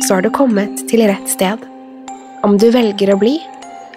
så 0.00 0.14
har 0.14 0.22
du 0.22 0.30
kommet 0.30 0.84
til 0.90 1.04
rett 1.08 1.28
sted. 1.30 1.62
Om 2.42 2.56
du 2.58 2.70
velger 2.74 3.12
å 3.12 3.18
bli, 3.20 3.36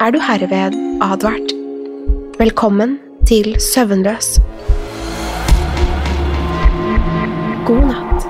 er 0.04 0.12
du 0.12 0.20
herved 0.22 0.76
advart. 1.04 1.54
Velkommen 2.40 2.98
til 3.26 3.56
Søvnløs. 3.62 4.36
God 7.66 7.88
natt. 7.90 8.28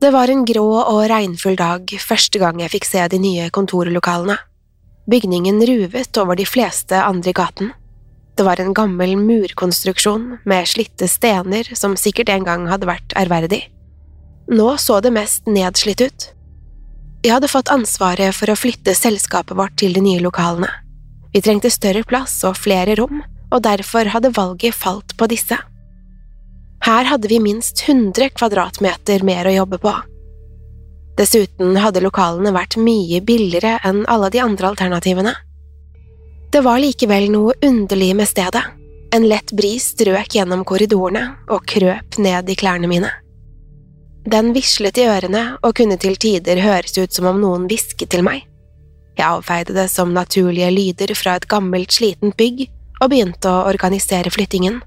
Det 0.00 0.14
var 0.14 0.32
en 0.32 0.46
grå 0.48 0.68
og 0.78 1.02
regnfull 1.12 1.58
dag 1.60 1.90
første 2.00 2.40
gang 2.40 2.62
jeg 2.62 2.72
fikk 2.72 2.88
se 2.88 3.02
de 3.12 3.18
nye 3.20 3.50
kontorlokalene. 3.52 4.38
Bygningen 5.10 5.60
ruvet 5.68 6.16
over 6.22 6.38
de 6.38 6.46
fleste 6.48 6.96
andre 6.96 7.34
i 7.34 7.36
gaten. 7.36 7.74
Det 8.40 8.44
var 8.46 8.60
en 8.60 8.72
gammel 8.72 9.18
murkonstruksjon 9.20 10.38
med 10.48 10.68
slitte 10.68 11.04
stener 11.12 11.66
som 11.76 11.92
sikkert 12.00 12.30
en 12.32 12.46
gang 12.46 12.62
hadde 12.70 12.86
vært 12.88 13.12
ærverdig. 13.20 13.58
Nå 14.48 14.68
så 14.80 14.96
det 15.04 15.10
mest 15.12 15.44
nedslitt 15.44 16.00
ut. 16.00 16.24
Jeg 17.20 17.34
hadde 17.34 17.50
fått 17.52 17.68
ansvaret 17.68 18.32
for 18.32 18.48
å 18.48 18.56
flytte 18.56 18.94
selskapet 18.96 19.58
vårt 19.58 19.76
til 19.82 19.92
de 19.92 20.00
nye 20.06 20.22
lokalene. 20.24 20.70
Vi 21.34 21.42
trengte 21.44 21.68
større 21.68 22.00
plass 22.08 22.38
og 22.48 22.56
flere 22.56 22.96
rom, 22.96 23.20
og 23.52 23.60
derfor 23.68 24.08
hadde 24.08 24.32
valget 24.32 24.78
falt 24.78 25.12
på 25.20 25.28
disse. 25.28 25.60
Her 26.88 27.12
hadde 27.12 27.28
vi 27.28 27.42
minst 27.44 27.84
100 27.84 28.32
kvadratmeter 28.40 29.20
mer 29.20 29.52
å 29.52 29.56
jobbe 29.58 29.82
på. 29.84 29.92
Dessuten 31.20 31.76
hadde 31.76 32.00
lokalene 32.08 32.56
vært 32.56 32.80
mye 32.80 33.20
billigere 33.20 33.76
enn 33.84 34.06
alle 34.08 34.32
de 34.32 34.40
andre 34.40 34.72
alternativene. 34.72 35.36
Det 36.50 36.60
var 36.60 36.80
likevel 36.82 37.28
noe 37.30 37.52
underlig 37.62 38.10
med 38.16 38.26
stedet. 38.28 38.62
En 39.14 39.26
lett 39.28 39.52
bris 39.54 39.84
strøk 39.92 40.34
gjennom 40.34 40.64
korridorene 40.66 41.22
og 41.46 41.62
krøp 41.70 42.18
ned 42.18 42.50
i 42.50 42.56
klærne 42.58 42.90
mine. 42.90 43.10
Den 44.26 44.50
vislet 44.54 44.98
i 44.98 45.06
ørene 45.06 45.44
og 45.62 45.76
kunne 45.78 45.98
til 46.02 46.18
tider 46.18 46.58
høres 46.64 46.98
ut 46.98 47.14
som 47.14 47.28
om 47.30 47.38
noen 47.38 47.68
hvisket 47.70 48.10
til 48.10 48.26
meg. 48.26 48.42
Jeg 49.14 49.26
avfeide 49.28 49.76
det 49.78 49.86
som 49.94 50.10
naturlige 50.14 50.72
lyder 50.74 51.14
fra 51.14 51.36
et 51.38 51.46
gammelt, 51.46 51.94
slitent 51.94 52.34
bygg 52.38 52.66
og 53.00 53.12
begynte 53.12 53.46
å 53.50 53.64
organisere 53.70 54.34
flyttingen. 54.34 54.82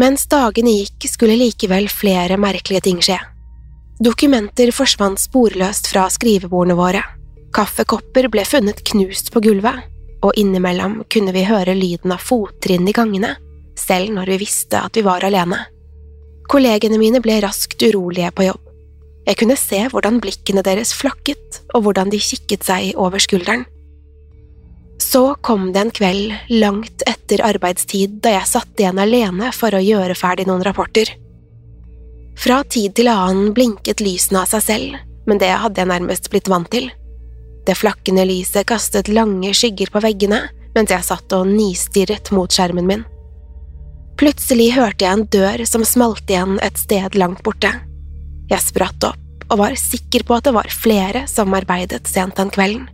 Mens 0.00 0.24
dagene 0.32 0.72
gikk, 0.78 1.10
skulle 1.12 1.36
likevel 1.36 1.92
flere 1.92 2.40
merkelige 2.40 2.86
ting 2.88 3.04
skje. 3.04 3.20
Dokumenter 4.00 4.72
forsvant 4.72 5.20
sporløst 5.20 5.92
fra 5.92 6.08
skrivebordene 6.10 6.78
våre, 6.78 7.04
kaffekopper 7.52 8.32
ble 8.32 8.48
funnet 8.48 8.80
knust 8.88 9.28
på 9.34 9.44
gulvet, 9.44 9.91
og 10.22 10.36
innimellom 10.38 11.02
kunne 11.10 11.34
vi 11.34 11.44
høre 11.48 11.74
lyden 11.76 12.14
av 12.14 12.22
fottrinn 12.22 12.88
i 12.88 12.94
gangene, 12.96 13.34
selv 13.78 14.12
når 14.14 14.34
vi 14.34 14.42
visste 14.44 14.80
at 14.80 14.96
vi 14.96 15.04
var 15.06 15.24
alene. 15.26 15.58
Kollegene 16.50 16.98
mine 17.00 17.22
ble 17.24 17.40
raskt 17.42 17.82
urolige 17.82 18.30
på 18.36 18.46
jobb. 18.50 18.62
Jeg 19.26 19.38
kunne 19.38 19.58
se 19.58 19.78
hvordan 19.90 20.18
blikkene 20.22 20.64
deres 20.66 20.90
flakket, 20.98 21.62
og 21.74 21.86
hvordan 21.86 22.10
de 22.10 22.18
kikket 22.22 22.66
seg 22.66 22.98
over 22.98 23.22
skulderen. 23.22 23.64
Så 25.02 25.34
kom 25.42 25.70
det 25.74 25.80
en 25.82 25.94
kveld 25.94 26.32
langt 26.62 27.04
etter 27.10 27.42
arbeidstid 27.44 28.20
da 28.22 28.36
jeg 28.36 28.50
satt 28.50 28.80
igjen 28.80 29.00
alene 29.02 29.50
for 29.54 29.74
å 29.74 29.82
gjøre 29.82 30.16
ferdig 30.18 30.46
noen 30.48 30.64
rapporter. 30.66 31.10
Fra 32.38 32.62
tid 32.64 32.94
til 32.96 33.10
annen 33.12 33.52
blinket 33.54 34.02
lysene 34.02 34.42
av 34.42 34.50
seg 34.50 34.64
selv, 34.66 34.98
men 35.26 35.38
det 35.42 35.50
hadde 35.52 35.82
jeg 35.82 35.90
nærmest 35.90 36.30
blitt 36.32 36.50
vant 36.50 36.70
til. 36.72 36.88
Det 37.66 37.76
flakkende 37.78 38.24
lyset 38.26 38.66
kastet 38.66 39.10
lange 39.12 39.52
skygger 39.54 39.92
på 39.92 40.02
veggene 40.02 40.42
mens 40.72 40.92
jeg 40.92 41.04
satt 41.04 41.34
og 41.36 41.48
nistirret 41.50 42.30
mot 42.32 42.52
skjermen 42.52 42.88
min. 42.88 43.04
Plutselig 44.20 44.72
hørte 44.76 45.04
jeg 45.04 45.18
en 45.18 45.26
dør 45.32 45.64
som 45.68 45.84
smalt 45.86 46.30
igjen 46.30 46.58
et 46.64 46.78
sted 46.80 47.16
langt 47.18 47.42
borte. 47.44 47.70
Jeg 48.50 48.64
spratt 48.64 49.04
opp 49.08 49.46
og 49.52 49.60
var 49.60 49.76
sikker 49.76 50.24
på 50.24 50.36
at 50.38 50.48
det 50.48 50.54
var 50.56 50.72
flere 50.72 51.26
som 51.28 51.52
arbeidet 51.56 52.06
sent 52.08 52.38
den 52.40 52.52
kvelden. 52.52 52.86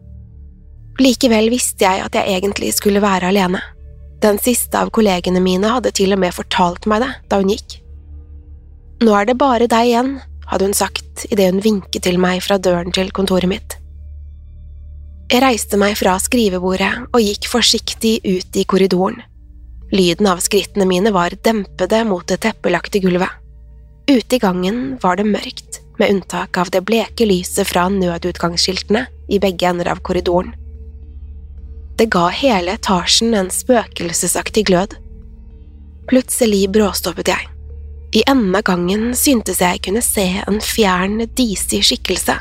Likevel 0.98 1.50
visste 1.52 1.86
jeg 1.86 2.02
at 2.02 2.16
jeg 2.18 2.40
egentlig 2.40 2.72
skulle 2.74 3.02
være 3.02 3.30
alene. 3.30 3.60
Den 4.18 4.40
siste 4.42 4.80
av 4.80 4.90
kollegene 4.90 5.38
mine 5.42 5.70
hadde 5.70 5.92
til 5.94 6.16
og 6.16 6.18
med 6.18 6.34
fortalt 6.34 6.88
meg 6.90 7.04
det 7.04 7.12
da 7.30 7.38
hun 7.38 7.52
gikk. 7.52 7.78
Nå 9.06 9.14
er 9.14 9.28
det 9.28 9.38
bare 9.38 9.70
deg 9.70 9.92
igjen, 9.92 10.16
hadde 10.50 10.66
hun 10.66 10.74
sagt 10.74 11.28
idet 11.30 11.52
hun 11.52 11.62
vinket 11.62 12.02
til 12.08 12.18
meg 12.18 12.42
fra 12.42 12.58
døren 12.58 12.90
til 12.94 13.12
kontoret 13.14 13.46
mitt. 13.50 13.77
Jeg 15.28 15.42
reiste 15.44 15.76
meg 15.76 15.92
fra 16.00 16.14
skrivebordet 16.16 17.10
og 17.12 17.20
gikk 17.20 17.50
forsiktig 17.52 18.14
ut 18.24 18.56
i 18.56 18.62
korridoren. 18.64 19.18
Lyden 19.92 20.28
av 20.30 20.40
skrittene 20.40 20.86
mine 20.88 21.12
var 21.12 21.36
dempede 21.44 22.00
mot 22.08 22.24
det 22.28 22.38
teppelagte 22.46 23.02
gulvet. 23.04 23.28
Ute 24.08 24.38
i 24.38 24.40
gangen 24.40 24.96
var 25.02 25.20
det 25.20 25.26
mørkt, 25.28 25.82
med 26.00 26.14
unntak 26.14 26.56
av 26.56 26.72
det 26.72 26.80
bleke 26.88 27.28
lyset 27.28 27.68
fra 27.68 27.90
nødutgangsskiltene 27.92 29.04
i 29.28 29.40
begge 29.42 29.68
ender 29.68 29.92
av 29.92 30.00
korridoren. 30.00 30.54
Det 32.00 32.08
ga 32.08 32.28
hele 32.32 32.78
etasjen 32.78 33.36
en 33.36 33.52
spøkelsesaktig 33.52 34.64
glød. 34.70 34.96
Plutselig 36.08 36.70
bråstoppet 36.72 37.28
jeg. 37.34 37.50
I 38.16 38.24
enden 38.24 38.56
av 38.56 38.64
gangen 38.64 39.10
syntes 39.12 39.60
jeg 39.60 39.84
kunne 39.84 40.00
se 40.00 40.30
en 40.40 40.62
fjern, 40.64 41.20
disig 41.36 41.84
skikkelse. 41.84 42.38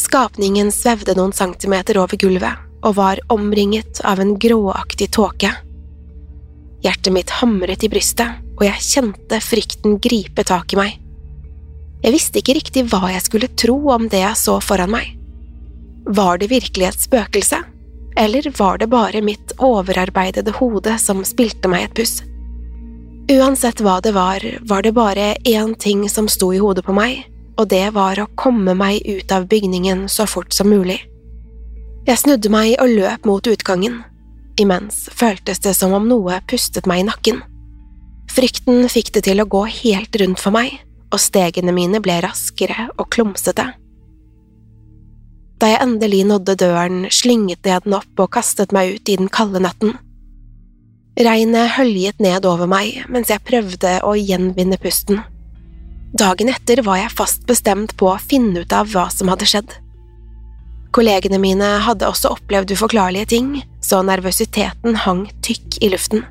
Skapningen 0.00 0.70
svevde 0.72 1.12
noen 1.18 1.34
centimeter 1.36 1.98
over 2.00 2.16
gulvet 2.16 2.68
og 2.80 2.94
var 2.96 3.20
omringet 3.28 4.00
av 4.08 4.20
en 4.22 4.32
gråaktig 4.40 5.10
tåke. 5.12 5.50
Hjertet 6.80 7.12
mitt 7.12 7.32
hamret 7.42 7.84
i 7.84 7.90
brystet, 7.92 8.38
og 8.56 8.64
jeg 8.64 8.84
kjente 8.86 9.40
frykten 9.44 9.98
gripe 10.00 10.44
tak 10.48 10.72
i 10.72 10.78
meg. 10.80 10.94
Jeg 12.00 12.14
visste 12.14 12.40
ikke 12.40 12.56
riktig 12.56 12.86
hva 12.88 13.10
jeg 13.12 13.26
skulle 13.26 13.50
tro 13.60 13.76
om 13.92 14.06
det 14.08 14.22
jeg 14.22 14.40
så 14.40 14.56
foran 14.64 14.94
meg. 14.94 15.10
Var 16.08 16.40
det 16.40 16.48
virkelig 16.48 16.86
et 16.88 17.04
spøkelse, 17.04 17.58
eller 18.16 18.48
var 18.56 18.80
det 18.80 18.88
bare 18.88 19.20
mitt 19.20 19.52
overarbeidede 19.60 20.54
hode 20.56 20.96
som 21.02 21.20
spilte 21.28 21.68
meg 21.68 21.90
et 21.90 21.98
puss? 22.00 22.22
Uansett 23.30 23.84
hva 23.84 23.98
det 24.00 24.14
var, 24.16 24.40
var 24.64 24.82
det 24.82 24.96
bare 24.96 25.34
én 25.44 25.76
ting 25.76 26.08
som 26.08 26.28
sto 26.28 26.54
i 26.56 26.62
hodet 26.62 26.86
på 26.88 26.96
meg, 26.96 27.20
og 27.58 27.68
det 27.72 27.86
var 27.96 28.20
å 28.20 28.28
komme 28.38 28.74
meg 28.78 29.02
ut 29.06 29.32
av 29.32 29.48
bygningen 29.50 30.06
så 30.08 30.26
fort 30.30 30.54
som 30.54 30.70
mulig. 30.70 31.00
Jeg 32.08 32.22
snudde 32.22 32.52
meg 32.52 32.76
og 32.80 32.94
løp 32.94 33.26
mot 33.28 33.46
utgangen. 33.46 34.00
Imens 34.60 35.06
føltes 35.14 35.60
det 35.64 35.74
som 35.76 35.92
om 35.96 36.08
noe 36.08 36.40
pustet 36.48 36.88
meg 36.88 37.02
i 37.02 37.08
nakken. 37.08 37.42
Frykten 38.30 38.86
fikk 38.90 39.12
det 39.16 39.24
til 39.26 39.42
å 39.42 39.48
gå 39.50 39.64
helt 39.82 40.16
rundt 40.22 40.40
for 40.40 40.54
meg, 40.54 40.78
og 41.10 41.20
stegene 41.20 41.74
mine 41.74 42.00
ble 42.02 42.20
raskere 42.24 42.88
og 42.96 43.08
klumsete. 43.12 43.66
Da 45.60 45.68
jeg 45.68 45.82
endelig 45.84 46.22
nådde 46.24 46.54
døren, 46.62 47.02
slynget 47.12 47.66
jeg 47.68 47.84
den 47.84 47.98
opp 47.98 48.22
og 48.22 48.30
kastet 48.32 48.72
meg 48.72 48.94
ut 48.94 49.10
i 49.12 49.18
den 49.20 49.28
kalde 49.28 49.60
natten. 49.60 49.98
Regnet 51.20 51.74
høljet 51.76 52.22
ned 52.22 52.46
over 52.48 52.70
meg 52.70 53.02
mens 53.12 53.28
jeg 53.28 53.44
prøvde 53.44 53.98
å 54.06 54.14
gjenvinne 54.16 54.78
pusten. 54.80 55.20
Dagen 56.10 56.48
etter 56.50 56.82
var 56.82 56.98
jeg 56.98 57.14
fast 57.14 57.46
bestemt 57.46 57.94
på 57.96 58.08
å 58.10 58.18
finne 58.18 58.64
ut 58.64 58.72
av 58.74 58.90
hva 58.90 59.06
som 59.14 59.30
hadde 59.30 59.46
skjedd. 59.46 59.76
Kollegene 60.90 61.38
mine 61.38 61.68
hadde 61.86 62.08
også 62.08 62.32
opplevd 62.34 62.74
uforklarlige 62.74 63.30
ting, 63.30 63.52
så 63.78 64.00
nervøsiteten 64.02 64.98
hang 65.04 65.28
tykk 65.46 65.78
i 65.86 65.92
luften. 65.92 66.24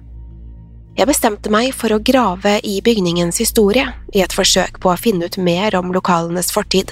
Jeg 0.99 1.07
bestemte 1.07 1.51
meg 1.53 1.71
for 1.71 1.95
å 1.95 2.01
grave 2.03 2.57
i 2.67 2.81
bygningens 2.83 3.39
historie 3.39 3.85
i 4.11 4.19
et 4.19 4.35
forsøk 4.35 4.81
på 4.83 4.91
å 4.91 4.99
finne 4.99 5.29
ut 5.31 5.39
mer 5.39 5.77
om 5.79 5.93
lokalenes 5.95 6.51
fortid. 6.51 6.91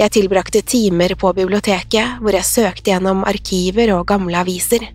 Jeg 0.00 0.14
tilbrakte 0.14 0.64
timer 0.64 1.12
på 1.20 1.34
biblioteket 1.36 2.22
hvor 2.22 2.32
jeg 2.32 2.48
søkte 2.48 2.94
gjennom 2.94 3.26
arkiver 3.28 3.92
og 3.98 4.06
gamle 4.08 4.40
aviser. 4.40 4.88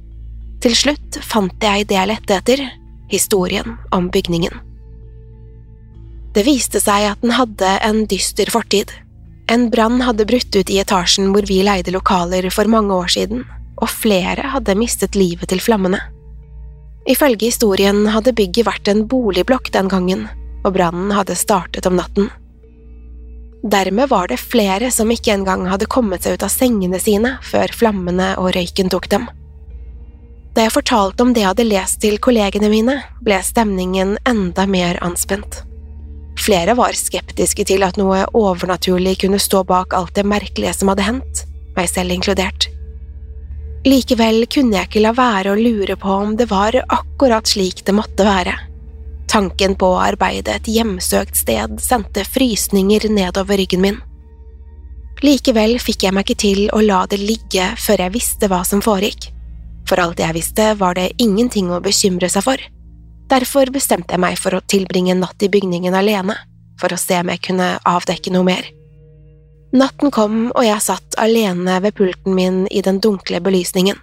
Til 0.64 0.78
slutt 0.80 1.22
fant 1.22 1.54
jeg 1.62 1.86
det 1.92 2.00
jeg 2.00 2.16
lette 2.16 2.40
etter– 2.42 2.70
historien 3.14 3.76
om 3.94 4.08
bygningen. 4.10 4.73
Det 6.34 6.46
viste 6.48 6.82
seg 6.82 7.12
at 7.12 7.22
den 7.22 7.36
hadde 7.38 7.76
en 7.86 8.06
dyster 8.10 8.50
fortid. 8.50 8.90
En 9.52 9.68
brann 9.70 10.02
hadde 10.02 10.26
brutt 10.26 10.56
ut 10.56 10.70
i 10.72 10.80
etasjen 10.82 11.30
hvor 11.34 11.46
vi 11.46 11.60
leide 11.66 11.94
lokaler 11.94 12.48
for 12.54 12.70
mange 12.72 12.96
år 12.96 13.12
siden, 13.16 13.44
og 13.78 13.92
flere 13.92 14.54
hadde 14.56 14.78
mistet 14.80 15.18
livet 15.20 15.52
til 15.52 15.62
flammene. 15.62 16.00
Ifølge 17.10 17.52
historien 17.52 18.06
hadde 18.10 18.34
bygget 18.34 18.66
vært 18.66 18.90
en 18.90 19.04
boligblokk 19.12 19.70
den 19.76 19.92
gangen, 19.92 20.24
og 20.64 20.74
brannen 20.78 21.12
hadde 21.14 21.36
startet 21.38 21.86
om 21.90 22.00
natten. 22.00 22.32
Dermed 23.64 24.10
var 24.10 24.28
det 24.28 24.40
flere 24.42 24.90
som 24.92 25.12
ikke 25.12 25.36
engang 25.36 25.68
hadde 25.72 25.88
kommet 25.92 26.26
seg 26.26 26.38
ut 26.38 26.46
av 26.48 26.52
sengene 26.52 27.00
sine 27.00 27.38
før 27.44 27.72
flammene 27.76 28.34
og 28.40 28.52
røyken 28.56 28.90
tok 28.92 29.08
dem. 29.12 29.28
Da 30.54 30.66
jeg 30.66 30.76
fortalte 30.76 31.24
om 31.24 31.32
det 31.34 31.44
jeg 31.44 31.52
hadde 31.52 31.68
lest 31.68 32.02
til 32.04 32.18
kollegene 32.24 32.72
mine, 32.72 32.98
ble 33.24 33.40
stemningen 33.44 34.18
enda 34.30 34.66
mer 34.70 35.00
anspent. 35.06 35.64
Flere 36.44 36.76
var 36.76 36.96
skeptiske 36.98 37.64
til 37.70 37.86
at 37.88 37.96
noe 38.00 38.26
overnaturlig 38.36 39.16
kunne 39.22 39.40
stå 39.40 39.62
bak 39.68 39.94
alt 39.96 40.16
det 40.18 40.26
merkelige 40.28 40.74
som 40.76 40.92
hadde 40.92 41.06
hendt, 41.08 41.44
meg 41.78 41.88
selv 41.88 42.12
inkludert. 42.12 42.68
Likevel 43.88 44.44
kunne 44.52 44.78
jeg 44.78 44.90
ikke 44.90 45.04
la 45.04 45.14
være 45.16 45.54
å 45.54 45.60
lure 45.60 45.96
på 46.00 46.12
om 46.26 46.36
det 46.40 46.50
var 46.52 46.76
akkurat 46.84 47.48
slik 47.48 47.86
det 47.88 47.96
måtte 47.96 48.28
være. 48.28 48.56
Tanken 49.32 49.76
på 49.80 49.90
å 49.96 50.02
arbeide 50.04 50.58
et 50.58 50.68
hjemsøkt 50.72 51.40
sted 51.40 51.80
sendte 51.84 52.26
frysninger 52.28 53.08
nedover 53.12 53.60
ryggen 53.60 53.84
min. 53.84 54.02
Likevel 55.24 55.78
fikk 55.80 56.04
jeg 56.04 56.16
meg 56.16 56.28
ikke 56.28 56.42
til 56.44 56.66
å 56.76 56.84
la 56.84 57.06
det 57.08 57.22
ligge 57.24 57.72
før 57.80 58.04
jeg 58.04 58.16
visste 58.18 58.52
hva 58.52 58.64
som 58.68 58.84
foregikk. 58.84 59.30
For 59.88 60.00
alt 60.00 60.20
jeg 60.20 60.36
visste, 60.36 60.74
var 60.80 61.00
det 61.00 61.14
ingenting 61.24 61.72
å 61.72 61.84
bekymre 61.84 62.28
seg 62.32 62.44
for. 62.44 62.60
Derfor 63.34 63.72
bestemte 63.74 64.14
jeg 64.14 64.22
meg 64.22 64.38
for 64.38 64.54
å 64.54 64.62
tilbringe 64.70 65.16
en 65.16 65.24
natt 65.24 65.42
i 65.42 65.50
bygningen 65.50 65.96
alene, 65.98 66.36
for 66.78 66.94
å 66.94 67.00
se 67.02 67.18
om 67.18 67.32
jeg 67.32 67.42
kunne 67.48 67.70
avdekke 67.90 68.34
noe 68.34 68.46
mer. 68.46 68.68
Natten 69.74 70.14
kom, 70.14 70.52
og 70.54 70.62
jeg 70.62 70.86
satt 70.86 71.18
alene 71.18 71.80
ved 71.82 71.96
pulten 71.98 72.36
min 72.38 72.60
i 72.70 72.84
den 72.86 73.00
dunkle 73.02 73.40
belysningen. 73.42 73.98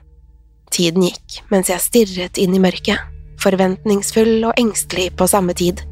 Tiden 0.74 1.04
gikk 1.06 1.44
mens 1.50 1.70
jeg 1.70 1.82
stirret 1.84 2.40
inn 2.42 2.56
i 2.56 2.62
mørket, 2.62 2.98
forventningsfull 3.42 4.48
og 4.48 4.58
engstelig 4.58 5.12
på 5.18 5.30
samme 5.30 5.54
tid. 5.54 5.84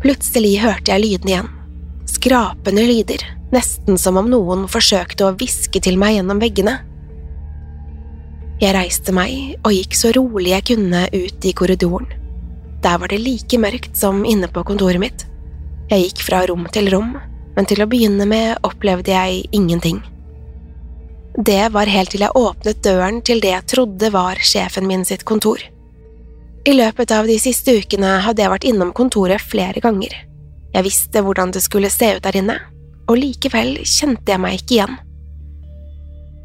Plutselig 0.00 0.54
hørte 0.62 0.94
jeg 0.94 1.04
lydene 1.04 1.34
igjen, 1.34 1.52
skrapende 2.08 2.86
lyder, 2.88 3.24
nesten 3.52 4.00
som 4.00 4.16
om 4.20 4.32
noen 4.32 4.64
forsøkte 4.70 5.28
å 5.28 5.34
hviske 5.36 5.82
til 5.84 6.00
meg 6.00 6.16
gjennom 6.16 6.40
veggene. 6.40 6.78
Jeg 8.58 8.74
reiste 8.74 9.12
meg 9.14 9.54
og 9.62 9.70
gikk 9.70 9.94
så 9.94 10.10
rolig 10.16 10.50
jeg 10.50 10.64
kunne 10.72 11.04
ut 11.14 11.44
i 11.46 11.54
korridoren. 11.54 12.08
Der 12.82 12.98
var 12.98 13.10
det 13.10 13.20
like 13.22 13.58
mørkt 13.58 13.94
som 13.98 14.24
inne 14.26 14.48
på 14.50 14.64
kontoret 14.66 14.98
mitt. 14.98 15.24
Jeg 15.90 16.08
gikk 16.08 16.24
fra 16.26 16.42
rom 16.50 16.66
til 16.74 16.90
rom, 16.90 17.12
men 17.54 17.70
til 17.70 17.82
å 17.82 17.88
begynne 17.90 18.26
med 18.26 18.58
opplevde 18.66 19.14
jeg 19.14 19.46
ingenting. 19.54 20.02
Det 21.38 21.68
var 21.70 21.86
helt 21.86 22.10
til 22.10 22.26
jeg 22.26 22.34
åpnet 22.34 22.82
døren 22.82 23.22
til 23.22 23.38
det 23.42 23.54
jeg 23.54 23.70
trodde 23.70 24.10
var 24.10 24.42
sjefen 24.42 24.90
min 24.90 25.06
sitt 25.06 25.22
kontor. 25.22 25.62
I 26.66 26.74
løpet 26.74 27.14
av 27.14 27.30
de 27.30 27.38
siste 27.38 27.76
ukene 27.78 28.18
hadde 28.26 28.42
jeg 28.42 28.52
vært 28.56 28.66
innom 28.66 28.90
kontoret 28.90 29.38
flere 29.38 29.78
ganger. 29.84 30.16
Jeg 30.74 30.84
visste 30.84 31.22
hvordan 31.22 31.54
det 31.54 31.62
skulle 31.62 31.94
se 31.94 32.16
ut 32.18 32.26
der 32.26 32.42
inne, 32.42 32.58
og 33.06 33.22
likevel 33.22 33.78
kjente 33.86 34.34
jeg 34.34 34.42
meg 34.42 34.58
ikke 34.58 34.80
igjen. 34.80 34.98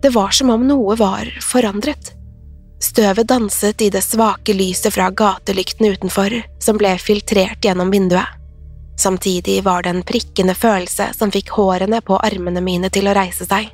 Det 0.03 0.09
var 0.09 0.33
som 0.35 0.49
om 0.49 0.67
noe 0.67 0.97
var 0.99 1.29
forandret. 1.39 2.09
Støvet 2.83 3.27
danset 3.27 3.81
i 3.81 3.87
det 3.89 4.01
svake 4.03 4.51
lyset 4.51 4.91
fra 4.91 5.05
gatelyktene 5.15 5.93
utenfor, 5.95 6.33
som 6.59 6.75
ble 6.75 6.91
filtrert 6.99 7.63
gjennom 7.63 7.93
vinduet. 7.93 8.27
Samtidig 8.99 9.61
var 9.63 9.85
det 9.85 9.93
en 9.93 10.03
prikkende 10.03 10.57
følelse 10.59 11.07
som 11.15 11.31
fikk 11.31 11.53
hårene 11.55 12.01
på 12.03 12.19
armene 12.19 12.59
mine 12.59 12.91
til 12.91 13.07
å 13.07 13.15
reise 13.15 13.47
seg. 13.47 13.71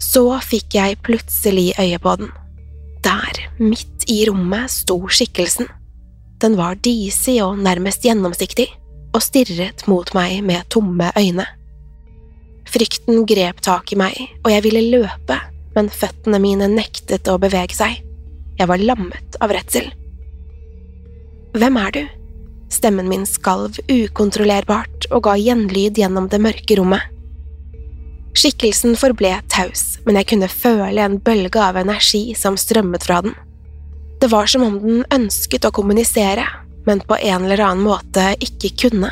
Så 0.00 0.24
fikk 0.40 0.78
jeg 0.80 1.02
plutselig 1.04 1.74
øye 1.76 2.00
på 2.00 2.16
den. 2.22 2.32
Der, 3.04 3.44
midt 3.60 4.08
i 4.08 4.22
rommet, 4.24 4.72
sto 4.72 5.02
skikkelsen. 5.04 5.68
Den 6.40 6.56
var 6.56 6.80
disig 6.80 7.42
og 7.44 7.60
nærmest 7.60 8.08
gjennomsiktig, 8.08 8.70
og 9.12 9.20
stirret 9.20 9.84
mot 9.84 10.16
meg 10.16 10.40
med 10.48 10.64
tomme 10.72 11.12
øyne. 11.12 11.44
Frykten 12.70 13.24
grep 13.26 13.60
tak 13.66 13.90
i 13.90 13.98
meg, 13.98 14.16
og 14.44 14.52
jeg 14.52 14.62
ville 14.66 14.84
løpe, 14.92 15.38
men 15.74 15.90
føttene 15.90 16.38
mine 16.42 16.68
nektet 16.70 17.26
å 17.30 17.38
bevege 17.42 17.74
seg. 17.74 17.98
Jeg 18.60 18.68
var 18.70 18.82
lammet 18.82 19.38
av 19.42 19.50
redsel. 19.54 19.88
Hvem 21.56 21.78
er 21.80 21.94
du? 21.96 22.02
Stemmen 22.70 23.08
min 23.10 23.24
skalv 23.26 23.80
ukontrollerbart 23.90 25.08
og 25.10 25.24
ga 25.26 25.34
gjenlyd 25.40 25.98
gjennom 25.98 26.28
det 26.30 26.38
mørke 26.44 26.76
rommet. 26.78 27.02
Skikkelsen 28.38 28.94
forble 28.94 29.32
taus, 29.50 29.98
men 30.06 30.20
jeg 30.20 30.28
kunne 30.30 30.50
føle 30.52 31.02
en 31.02 31.18
bølge 31.18 31.58
av 31.58 31.80
energi 31.80 32.36
som 32.38 32.58
strømmet 32.60 33.08
fra 33.08 33.18
den. 33.26 33.34
Det 34.22 34.30
var 34.30 34.46
som 34.52 34.62
om 34.62 34.76
den 34.78 35.02
ønsket 35.10 35.66
å 35.66 35.72
kommunisere, 35.74 36.44
men 36.86 37.02
på 37.02 37.18
en 37.18 37.48
eller 37.48 37.64
annen 37.64 37.82
måte 37.82 38.28
ikke 38.38 38.70
kunne. 38.84 39.10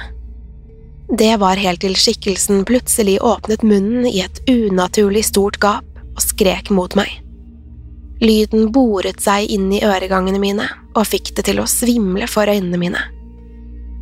Det 1.08 1.36
var 1.40 1.56
helt 1.56 1.80
til 1.80 1.94
skikkelsen 1.96 2.66
plutselig 2.68 3.14
åpnet 3.24 3.62
munnen 3.64 4.04
i 4.04 4.18
et 4.20 4.42
unaturlig 4.44 5.22
stort 5.24 5.56
gap 5.62 5.86
og 6.04 6.20
skrek 6.20 6.68
mot 6.68 6.92
meg. 6.98 7.08
Lyden 8.20 8.66
boret 8.74 9.22
seg 9.24 9.48
inn 9.48 9.70
i 9.72 9.80
øregangene 9.86 10.40
mine 10.42 10.66
og 10.92 11.08
fikk 11.08 11.32
det 11.38 11.46
til 11.48 11.62
å 11.62 11.70
svimle 11.70 12.28
for 12.28 12.50
øynene 12.50 12.80
mine. 12.82 13.00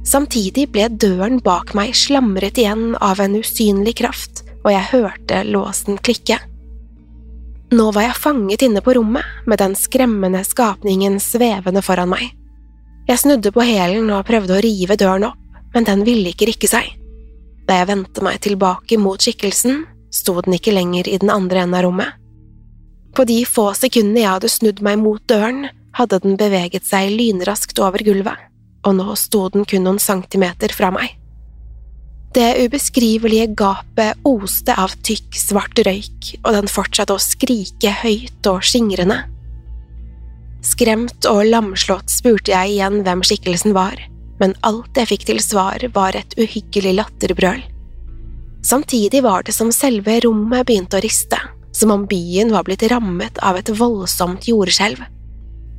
Samtidig 0.07 0.67
ble 0.75 0.89
døren 0.91 1.39
bak 1.45 1.77
meg 1.79 1.95
slamret 1.95 2.59
igjen 2.59 2.97
av 2.99 3.23
en 3.23 3.39
usynlig 3.39 3.97
kraft, 4.03 4.43
og 4.65 4.73
jeg 4.75 4.91
hørte 4.91 5.45
låsen 5.47 6.03
klikke. 6.03 6.41
Nå 7.71 7.91
var 7.95 8.09
jeg 8.09 8.19
fanget 8.19 8.67
inne 8.67 8.83
på 8.83 8.97
rommet 8.99 9.47
med 9.47 9.63
den 9.63 9.79
skremmende 9.79 10.43
skapningen 10.47 11.21
svevende 11.23 11.87
foran 11.87 12.11
meg. 12.11 12.33
Jeg 13.07 13.23
snudde 13.23 13.55
på 13.55 13.63
hælen 13.63 14.11
og 14.11 14.27
prøvde 14.27 14.57
å 14.57 14.63
rive 14.63 14.99
døren 14.99 15.31
opp, 15.31 15.43
men 15.77 15.85
den 15.85 16.07
ville 16.09 16.33
ikke 16.33 16.49
rikke 16.49 16.71
seg. 16.71 16.95
Da 17.69 17.83
jeg 17.83 17.91
vendte 17.91 18.23
meg 18.25 18.39
tilbake 18.41 18.97
mot 18.97 19.21
skikkelsen, 19.21 19.83
sto 20.09 20.39
den 20.41 20.57
ikke 20.57 20.73
lenger 20.73 21.11
i 21.11 21.19
den 21.21 21.29
andre 21.29 21.67
enden 21.67 21.77
av 21.77 21.85
rommet. 21.85 22.15
På 23.13 23.27
de 23.29 23.43
få 23.49 23.69
sekundene 23.77 24.23
jeg 24.23 24.31
hadde 24.31 24.53
snudd 24.53 24.81
meg 24.85 25.03
mot 25.03 25.21
døren, 25.29 25.69
hadde 25.97 26.23
den 26.25 26.39
beveget 26.41 26.89
seg 26.89 27.13
lynraskt 27.13 27.77
over 27.85 28.01
gulvet, 28.05 28.41
og 28.89 28.97
nå 28.97 29.19
sto 29.21 29.47
den 29.53 29.69
kun 29.69 29.85
noen 29.85 30.01
centimeter 30.01 30.73
fra 30.73 30.91
meg. 30.97 31.13
Det 32.37 32.49
ubeskrivelige 32.65 33.53
gapet 33.57 34.27
oste 34.29 34.73
av 34.81 34.97
tykk, 35.05 35.29
svart 35.37 35.85
røyk, 35.85 36.35
og 36.41 36.53
den 36.57 36.73
fortsatte 36.73 37.17
å 37.17 37.21
skrike 37.21 37.93
høyt 38.01 38.49
og 38.49 38.65
skingrende. 38.65 39.23
Skremt 40.65 41.29
og 41.29 41.45
lamslått 41.53 42.13
spurte 42.13 42.57
jeg 42.57 42.79
igjen 42.79 43.03
hvem 43.05 43.25
skikkelsen 43.25 43.77
var 43.77 44.01
men 44.41 44.55
alt 44.67 44.99
jeg 44.99 45.11
fikk 45.13 45.27
til 45.31 45.41
svar, 45.43 45.83
var 45.95 46.17
et 46.19 46.37
uhyggelig 46.39 46.95
latterbrøl. 46.99 47.65
Samtidig 48.67 49.23
var 49.23 49.47
det 49.47 49.55
som 49.55 49.71
selve 49.73 50.19
rommet 50.25 50.67
begynte 50.67 50.99
å 50.99 51.05
riste, 51.05 51.39
som 51.73 51.93
om 51.95 52.07
byen 52.09 52.51
var 52.55 52.65
blitt 52.67 52.87
rammet 52.91 53.39
av 53.45 53.59
et 53.61 53.71
voldsomt 53.79 54.49
jordskjelv. 54.49 55.03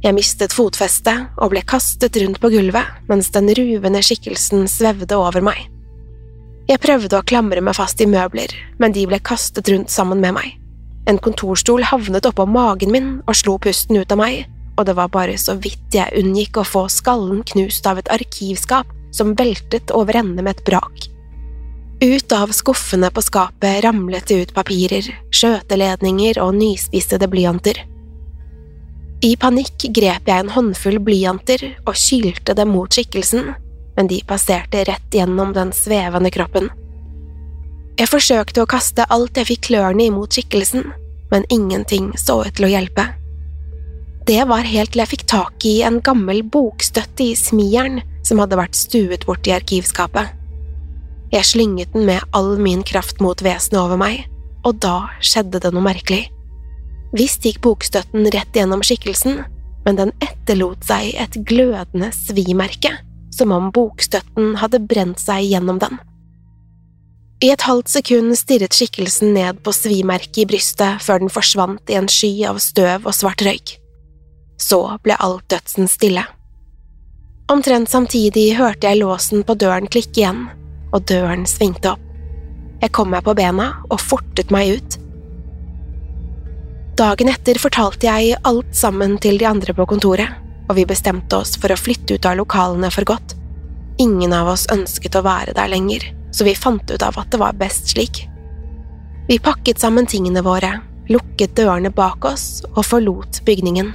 Jeg 0.06 0.14
mistet 0.14 0.54
fotfestet 0.54 1.40
og 1.42 1.52
ble 1.52 1.64
kastet 1.66 2.20
rundt 2.22 2.40
på 2.40 2.52
gulvet 2.54 3.10
mens 3.10 3.32
den 3.34 3.50
ruvende 3.58 4.04
skikkelsen 4.06 4.68
svevde 4.70 5.18
over 5.18 5.42
meg. 5.44 5.66
Jeg 6.68 6.84
prøvde 6.84 7.18
å 7.18 7.26
klamre 7.26 7.64
meg 7.64 7.78
fast 7.78 8.02
i 8.04 8.08
møbler, 8.10 8.52
men 8.78 8.94
de 8.94 9.06
ble 9.08 9.20
kastet 9.24 9.70
rundt 9.72 9.92
sammen 9.92 10.22
med 10.22 10.36
meg. 10.38 10.54
En 11.08 11.20
kontorstol 11.24 11.86
havnet 11.88 12.28
oppå 12.28 12.46
magen 12.46 12.92
min 12.92 13.10
og 13.24 13.38
slo 13.40 13.56
pusten 13.64 13.98
ut 13.98 14.12
av 14.12 14.20
meg, 14.20 14.46
og 14.78 14.86
det 14.86 14.96
var 14.98 15.12
bare 15.14 15.38
så 15.42 15.58
vidt 15.58 15.96
jeg 15.96 16.14
unngikk 16.22 16.62
å 16.62 16.68
få 16.68 16.86
skallen 16.92 17.44
knust 17.52 17.88
av 17.90 18.00
et 18.00 18.12
arkivskap 18.14 18.90
som 19.16 19.36
veltet 19.38 19.92
over 19.96 20.20
ende 20.20 20.44
med 20.46 20.58
et 20.58 20.66
brak. 20.68 21.08
Ut 21.98 22.32
av 22.32 22.52
skuffene 22.54 23.10
på 23.10 23.24
skapet 23.26 23.82
ramlet 23.84 24.28
det 24.30 24.42
ut 24.44 24.54
papirer, 24.54 25.08
skjøteledninger 25.34 26.38
og 26.44 26.54
nyspissede 26.60 27.26
blyanter. 27.32 27.80
I 29.26 29.32
panikk 29.42 29.88
grep 29.98 30.30
jeg 30.30 30.44
en 30.44 30.54
håndfull 30.54 31.00
blyanter 31.02 31.64
og 31.88 31.96
kylte 31.98 32.54
dem 32.54 32.70
mot 32.76 32.94
skikkelsen, 32.94 33.50
men 33.98 34.12
de 34.12 34.22
passerte 34.30 34.84
rett 34.86 35.18
gjennom 35.18 35.56
den 35.58 35.74
svevende 35.74 36.30
kroppen. 36.30 36.70
Jeg 37.98 38.12
forsøkte 38.12 38.62
å 38.62 38.70
kaste 38.70 39.08
alt 39.10 39.40
jeg 39.42 39.50
fikk 39.50 39.70
klørne 39.72 40.06
imot 40.06 40.38
skikkelsen, 40.38 40.92
men 41.32 41.50
ingenting 41.50 42.12
så 42.14 42.44
ut 42.46 42.54
til 42.60 42.68
å 42.68 42.76
hjelpe. 42.76 43.08
Det 44.28 44.42
var 44.44 44.68
helt 44.68 44.92
til 44.92 45.00
jeg 45.00 45.08
fikk 45.14 45.22
tak 45.32 45.66
i 45.70 45.78
en 45.88 46.02
gammel 46.04 46.42
bokstøtte 46.52 47.24
i 47.24 47.36
smijern 47.40 48.02
som 48.28 48.42
hadde 48.42 48.58
vært 48.60 48.76
stuet 48.76 49.24
bort 49.24 49.48
i 49.48 49.54
arkivskapet. 49.56 50.34
Jeg 51.32 51.48
slynget 51.48 51.94
den 51.94 52.04
med 52.10 52.26
all 52.36 52.58
min 52.60 52.84
kraft 52.84 53.22
mot 53.24 53.40
vesenet 53.44 53.80
over 53.80 54.00
meg, 54.02 54.26
og 54.68 54.82
da 54.84 55.08
skjedde 55.24 55.62
det 55.64 55.72
noe 55.72 55.86
merkelig. 55.86 56.26
Visst 57.16 57.48
gikk 57.48 57.62
bokstøtten 57.64 58.28
rett 58.36 58.52
gjennom 58.52 58.84
skikkelsen, 58.84 59.46
men 59.88 60.02
den 60.02 60.12
etterlot 60.20 60.84
seg 60.84 61.16
et 61.16 61.40
glødende 61.48 62.12
svimerke, 62.12 62.98
som 63.32 63.56
om 63.56 63.72
bokstøtten 63.72 64.58
hadde 64.60 64.84
brent 64.92 65.24
seg 65.24 65.48
gjennom 65.48 65.80
den. 65.80 66.04
I 67.48 67.54
et 67.56 67.64
halvt 67.64 67.96
sekund 67.96 68.36
stirret 68.36 68.76
skikkelsen 68.76 69.36
ned 69.38 69.64
på 69.64 69.72
svimerket 69.72 70.44
i 70.44 70.50
brystet 70.52 71.00
før 71.06 71.24
den 71.24 71.32
forsvant 71.32 71.88
i 71.88 71.96
en 71.96 72.12
sky 72.12 72.34
av 72.50 72.60
støv 72.60 73.08
og 73.08 73.16
svart 73.16 73.48
røyk. 73.48 73.78
Så 74.58 74.80
ble 75.04 75.18
alt 75.20 75.46
dødsen 75.52 75.90
stille. 75.92 76.24
Omtrent 77.52 77.90
samtidig 77.90 78.58
hørte 78.58 78.90
jeg 78.90 79.00
låsen 79.00 79.46
på 79.48 79.56
døren 79.56 79.88
klikke 79.88 80.22
igjen, 80.22 80.48
og 80.92 81.06
døren 81.08 81.46
svingte 81.48 81.94
opp. 81.94 82.04
Jeg 82.82 82.94
kom 82.94 83.10
meg 83.14 83.24
på 83.26 83.34
bena 83.38 83.70
og 83.88 84.02
fortet 84.02 84.52
meg 84.54 84.78
ut. 84.78 84.98
Dagen 86.98 87.30
etter 87.32 87.58
fortalte 87.62 88.10
jeg 88.10 88.38
alt 88.50 88.76
sammen 88.76 89.16
til 89.22 89.40
de 89.40 89.48
andre 89.50 89.74
på 89.78 89.88
kontoret, 89.90 90.30
og 90.68 90.76
vi 90.78 90.86
bestemte 90.90 91.40
oss 91.40 91.56
for 91.58 91.72
å 91.72 91.80
flytte 91.80 92.18
ut 92.18 92.28
av 92.28 92.38
lokalene 92.42 92.92
for 92.94 93.08
godt. 93.08 93.38
Ingen 94.02 94.34
av 94.36 94.52
oss 94.52 94.68
ønsket 94.74 95.18
å 95.18 95.26
være 95.26 95.56
der 95.58 95.72
lenger 95.72 96.12
så 96.38 96.44
vi 96.44 96.56
fant 96.56 96.92
ut 96.92 97.02
av 97.02 97.18
at 97.18 97.32
det 97.32 97.40
var 97.42 97.58
best 97.58 97.90
slik. 97.94 98.28
Vi 99.28 99.40
pakket 99.44 99.80
sammen 99.82 100.06
tingene 100.06 100.44
våre, 100.46 100.78
lukket 101.10 101.56
dørene 101.58 101.90
bak 101.94 102.26
oss 102.30 102.62
og 102.76 102.84
forlot 102.86 103.42
bygningen. 103.48 103.90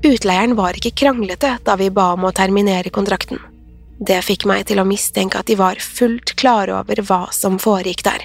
Utleieren 0.00 0.56
var 0.56 0.76
ikke 0.78 0.94
kranglete 0.96 1.58
da 1.64 1.76
vi 1.76 1.90
ba 1.92 2.14
om 2.14 2.24
å 2.24 2.32
terminere 2.32 2.88
kontrakten. 2.92 3.40
Det 4.00 4.22
fikk 4.24 4.46
meg 4.48 4.64
til 4.70 4.80
å 4.80 4.86
mistenke 4.88 5.36
at 5.36 5.50
de 5.50 5.58
var 5.60 5.76
fullt 5.76 6.32
klare 6.40 6.72
over 6.78 7.02
hva 7.04 7.26
som 7.36 7.58
foregikk 7.60 8.04
der. 8.06 8.22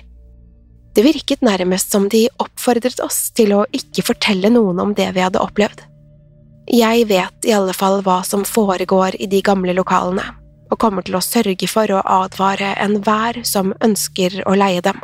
Det 0.96 1.03
virket 1.03 1.41
nærmest 1.44 1.91
som 1.91 2.05
de 2.08 2.29
oppfordret 2.39 3.01
oss 3.03 3.34
til 3.36 3.51
å 3.51 3.65
ikke 3.75 4.05
fortelle 4.08 4.48
noen 4.53 4.79
om 4.79 4.94
det 4.96 5.10
vi 5.17 5.24
hadde 5.25 5.41
opplevd. 5.44 5.82
Jeg 6.72 7.10
vet 7.10 7.46
i 7.46 7.51
alle 7.53 7.75
fall 7.75 8.00
hva 8.05 8.22
som 8.24 8.46
foregår 8.48 9.17
i 9.20 9.27
de 9.27 9.41
gamle 9.44 9.75
lokalene, 9.75 10.24
og 10.72 10.79
kommer 10.79 11.03
til 11.03 11.17
å 11.20 11.22
sørge 11.22 11.67
for 11.67 11.91
å 11.91 12.00
advare 12.24 12.72
enhver 12.79 13.41
som 13.44 13.74
ønsker 13.84 14.39
å 14.48 14.55
leie 14.55 14.79
dem. 14.79 15.03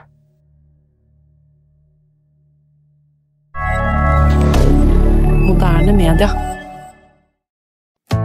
Moderne 5.43 5.91
media. 5.99 6.50